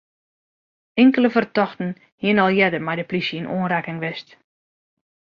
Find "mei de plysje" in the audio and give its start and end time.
2.85-3.37